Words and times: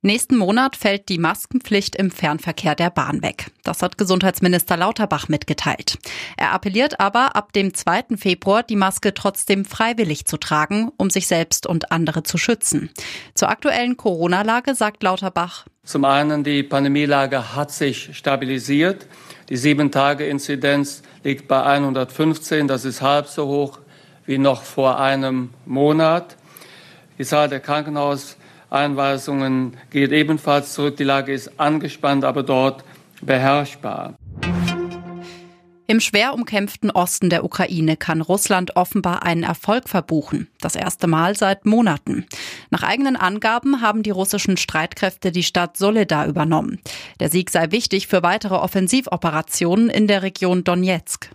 Nächsten 0.00 0.36
Monat 0.36 0.76
fällt 0.76 1.08
die 1.08 1.18
Maskenpflicht 1.18 1.96
im 1.96 2.12
Fernverkehr 2.12 2.76
der 2.76 2.88
Bahn 2.88 3.20
weg. 3.20 3.50
Das 3.64 3.82
hat 3.82 3.98
Gesundheitsminister 3.98 4.76
Lauterbach 4.76 5.26
mitgeteilt. 5.28 5.98
Er 6.36 6.52
appelliert 6.52 7.00
aber, 7.00 7.34
ab 7.34 7.52
dem 7.52 7.74
2. 7.74 8.16
Februar 8.16 8.62
die 8.62 8.76
Maske 8.76 9.12
trotzdem 9.12 9.64
freiwillig 9.64 10.24
zu 10.24 10.36
tragen, 10.36 10.92
um 10.98 11.10
sich 11.10 11.26
selbst 11.26 11.66
und 11.66 11.90
andere 11.90 12.22
zu 12.22 12.38
schützen. 12.38 12.90
Zur 13.34 13.48
aktuellen 13.48 13.96
Corona-Lage 13.96 14.76
sagt 14.76 15.02
Lauterbach. 15.02 15.66
Zum 15.82 16.04
einen, 16.04 16.44
die 16.44 16.62
Pandemielage 16.62 17.56
hat 17.56 17.72
sich 17.72 18.16
stabilisiert. 18.16 19.08
Die 19.48 19.56
Sieben-Tage-Inzidenz 19.56 21.02
liegt 21.24 21.48
bei 21.48 21.64
115. 21.64 22.68
Das 22.68 22.84
ist 22.84 23.02
halb 23.02 23.26
so 23.26 23.48
hoch 23.48 23.80
wie 24.26 24.38
noch 24.38 24.62
vor 24.62 25.00
einem 25.00 25.50
Monat. 25.66 26.36
Die 27.18 27.24
Zahl 27.24 27.48
der 27.48 27.58
Krankenhauseinweisungen 28.68 29.76
geht 29.90 30.12
ebenfalls 30.12 30.74
zurück. 30.74 30.96
Die 30.96 31.04
Lage 31.04 31.32
ist 31.32 31.58
angespannt, 31.58 32.24
aber 32.24 32.42
dort 32.42 32.84
beherrschbar. 33.22 34.14
Im 35.90 36.00
schwer 36.00 36.34
umkämpften 36.34 36.90
Osten 36.90 37.30
der 37.30 37.44
Ukraine 37.44 37.96
kann 37.96 38.20
Russland 38.20 38.76
offenbar 38.76 39.22
einen 39.22 39.42
Erfolg 39.42 39.88
verbuchen. 39.88 40.48
Das 40.60 40.76
erste 40.76 41.06
Mal 41.06 41.34
seit 41.34 41.64
Monaten. 41.64 42.26
Nach 42.68 42.82
eigenen 42.82 43.16
Angaben 43.16 43.80
haben 43.80 44.02
die 44.02 44.10
russischen 44.10 44.58
Streitkräfte 44.58 45.32
die 45.32 45.42
Stadt 45.42 45.78
Soledar 45.78 46.26
übernommen. 46.26 46.78
Der 47.20 47.30
Sieg 47.30 47.48
sei 47.48 47.70
wichtig 47.70 48.06
für 48.06 48.22
weitere 48.22 48.56
Offensivoperationen 48.56 49.88
in 49.88 50.06
der 50.08 50.22
Region 50.22 50.62
Donetsk. 50.62 51.30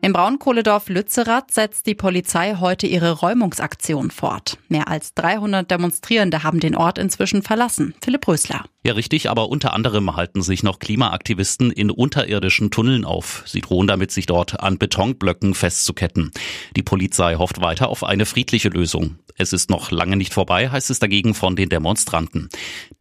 Im 0.00 0.12
Braunkohledorf 0.12 0.88
Lützerath 0.88 1.50
setzt 1.50 1.86
die 1.86 1.96
Polizei 1.96 2.54
heute 2.60 2.86
ihre 2.86 3.10
Räumungsaktion 3.12 4.12
fort. 4.12 4.56
Mehr 4.68 4.86
als 4.86 5.12
300 5.14 5.68
Demonstrierende 5.68 6.44
haben 6.44 6.60
den 6.60 6.76
Ort 6.76 6.98
inzwischen 6.98 7.42
verlassen. 7.42 7.94
Philipp 8.00 8.28
Rösler. 8.28 8.64
Ja, 8.84 8.94
richtig, 8.94 9.28
aber 9.28 9.48
unter 9.48 9.74
anderem 9.74 10.14
halten 10.14 10.40
sich 10.40 10.62
noch 10.62 10.78
Klimaaktivisten 10.78 11.72
in 11.72 11.90
unterirdischen 11.90 12.70
Tunneln 12.70 13.04
auf. 13.04 13.42
Sie 13.44 13.60
drohen 13.60 13.88
damit, 13.88 14.12
sich 14.12 14.26
dort 14.26 14.60
an 14.60 14.78
Betonblöcken 14.78 15.54
festzuketten. 15.54 16.30
Die 16.76 16.84
Polizei 16.84 17.34
hofft 17.34 17.60
weiter 17.60 17.88
auf 17.88 18.04
eine 18.04 18.24
friedliche 18.24 18.68
Lösung. 18.68 19.16
Es 19.36 19.52
ist 19.52 19.70
noch 19.70 19.90
lange 19.90 20.16
nicht 20.16 20.32
vorbei, 20.32 20.68
heißt 20.68 20.90
es 20.90 20.98
dagegen 20.98 21.34
von 21.34 21.54
den 21.54 21.68
Demonstranten. 21.68 22.48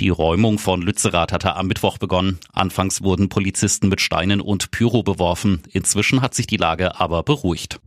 Die 0.00 0.10
Räumung 0.10 0.58
von 0.58 0.82
Lützerath 0.82 1.32
hatte 1.32 1.56
am 1.56 1.66
Mittwoch 1.66 1.96
begonnen. 1.96 2.38
Anfangs 2.52 3.02
wurden 3.02 3.28
Polizisten 3.28 3.88
mit 3.88 4.02
Steinen 4.02 4.42
und 4.42 4.70
Pyro 4.70 5.02
beworfen. 5.02 5.62
Inzwischen 5.72 6.20
hat 6.20 6.34
sich 6.34 6.46
die 6.46 6.58
Lage 6.86 7.00
aber 7.00 7.22
beruhigt. 7.22 7.80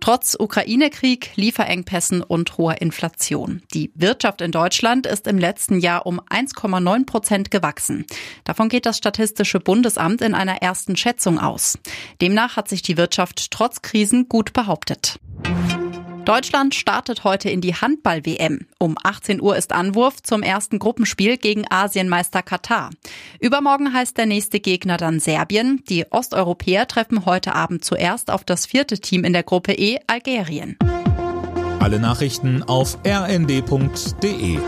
Trotz 0.00 0.36
Ukraine-Krieg, 0.38 1.30
Lieferengpässen 1.36 2.22
und 2.22 2.58
hoher 2.58 2.82
Inflation. 2.82 3.62
Die 3.72 3.90
Wirtschaft 3.94 4.42
in 4.42 4.52
Deutschland 4.52 5.06
ist 5.06 5.26
im 5.26 5.38
letzten 5.38 5.80
Jahr 5.80 6.04
um 6.04 6.20
1,9 6.20 7.06
Prozent 7.06 7.50
gewachsen. 7.50 8.04
Davon 8.44 8.68
geht 8.68 8.84
das 8.84 8.98
Statistische 8.98 9.60
Bundesamt 9.60 10.20
in 10.20 10.34
einer 10.34 10.56
ersten 10.56 10.96
Schätzung 10.96 11.38
aus. 11.38 11.78
Demnach 12.20 12.56
hat 12.56 12.68
sich 12.68 12.82
die 12.82 12.98
Wirtschaft 12.98 13.50
trotz 13.50 13.80
Krisen 13.80 14.28
gut 14.28 14.52
behauptet. 14.52 15.18
Deutschland 16.24 16.74
startet 16.74 17.24
heute 17.24 17.50
in 17.50 17.60
die 17.60 17.74
Handball-WM. 17.74 18.66
Um 18.78 18.96
18 19.02 19.42
Uhr 19.42 19.56
ist 19.56 19.72
Anwurf 19.72 20.22
zum 20.22 20.42
ersten 20.42 20.78
Gruppenspiel 20.78 21.36
gegen 21.36 21.66
Asienmeister 21.68 22.42
Katar. 22.42 22.90
Übermorgen 23.40 23.92
heißt 23.92 24.16
der 24.16 24.24
nächste 24.24 24.58
Gegner 24.58 24.96
dann 24.96 25.20
Serbien. 25.20 25.82
Die 25.90 26.06
Osteuropäer 26.10 26.88
treffen 26.88 27.26
heute 27.26 27.54
Abend 27.54 27.84
zuerst 27.84 28.30
auf 28.30 28.42
das 28.42 28.64
vierte 28.64 28.98
Team 29.00 29.24
in 29.24 29.34
der 29.34 29.42
Gruppe 29.42 29.72
E, 29.72 29.98
Algerien. 30.06 30.78
Alle 31.80 32.00
Nachrichten 32.00 32.62
auf 32.62 32.96
rnd.de 33.06 34.58